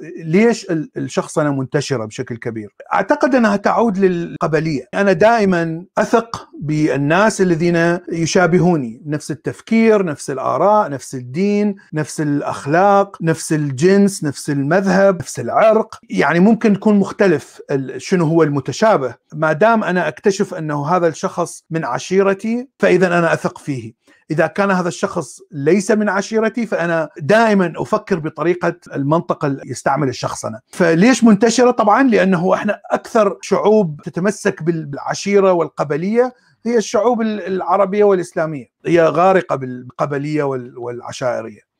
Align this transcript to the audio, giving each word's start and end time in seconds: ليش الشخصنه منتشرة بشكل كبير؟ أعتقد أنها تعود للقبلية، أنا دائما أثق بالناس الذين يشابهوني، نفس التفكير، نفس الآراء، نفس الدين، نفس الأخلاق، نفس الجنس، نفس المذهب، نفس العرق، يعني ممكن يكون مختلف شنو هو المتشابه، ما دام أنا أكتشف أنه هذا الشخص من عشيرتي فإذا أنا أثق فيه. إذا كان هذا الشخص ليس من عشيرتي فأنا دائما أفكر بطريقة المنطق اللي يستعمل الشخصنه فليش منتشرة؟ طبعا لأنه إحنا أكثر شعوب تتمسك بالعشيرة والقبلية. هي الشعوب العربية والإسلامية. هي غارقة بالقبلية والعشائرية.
ليش 0.00 0.66
الشخصنه 0.96 1.54
منتشرة 1.54 2.04
بشكل 2.04 2.36
كبير؟ 2.36 2.74
أعتقد 2.94 3.34
أنها 3.34 3.56
تعود 3.56 3.98
للقبلية، 3.98 4.88
أنا 4.94 5.12
دائما 5.12 5.84
أثق 5.98 6.48
بالناس 6.60 7.40
الذين 7.40 7.98
يشابهوني، 8.12 9.02
نفس 9.06 9.30
التفكير، 9.30 10.04
نفس 10.04 10.30
الآراء، 10.30 10.90
نفس 10.90 11.14
الدين، 11.14 11.76
نفس 11.92 12.20
الأخلاق، 12.20 13.22
نفس 13.22 13.52
الجنس، 13.52 14.24
نفس 14.24 14.50
المذهب، 14.50 15.20
نفس 15.20 15.40
العرق، 15.40 15.98
يعني 16.10 16.40
ممكن 16.40 16.72
يكون 16.72 16.98
مختلف 16.98 17.60
شنو 17.96 18.26
هو 18.26 18.42
المتشابه، 18.42 19.14
ما 19.34 19.52
دام 19.52 19.84
أنا 19.84 20.08
أكتشف 20.08 20.54
أنه 20.54 20.86
هذا 20.86 21.08
الشخص 21.08 21.64
من 21.70 21.84
عشيرتي 21.84 22.68
فإذا 22.78 23.06
أنا 23.06 23.32
أثق 23.32 23.58
فيه. 23.58 24.06
إذا 24.30 24.46
كان 24.46 24.70
هذا 24.70 24.88
الشخص 24.88 25.40
ليس 25.52 25.90
من 25.90 26.08
عشيرتي 26.08 26.66
فأنا 26.66 27.08
دائما 27.18 27.72
أفكر 27.76 28.18
بطريقة 28.18 28.74
المنطق 28.94 29.44
اللي 29.44 29.62
يستعمل 29.64 30.08
الشخصنه 30.08 30.60
فليش 30.68 31.24
منتشرة؟ 31.24 31.70
طبعا 31.70 32.02
لأنه 32.02 32.54
إحنا 32.54 32.80
أكثر 32.90 33.38
شعوب 33.40 34.00
تتمسك 34.04 34.62
بالعشيرة 34.62 35.52
والقبلية. 35.52 36.34
هي 36.66 36.76
الشعوب 36.76 37.22
العربية 37.22 38.04
والإسلامية. 38.04 38.66
هي 38.86 39.02
غارقة 39.02 39.56
بالقبلية 39.56 40.42
والعشائرية. 40.76 41.66